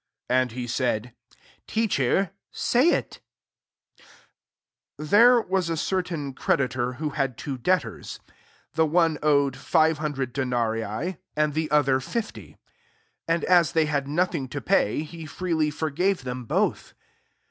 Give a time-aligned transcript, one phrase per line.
[0.31, 1.13] And he said,"
[1.67, 3.19] Teacher, say it,
[4.97, 8.19] 41 "There was a certain creditor who had two debtors:
[8.73, 12.57] the one owed five hundred denarii, and 1£0 LUKE VIIL the other fifty.
[13.27, 16.95] 42 [^rf,] as they had nothing to pay, he freely forgave them both.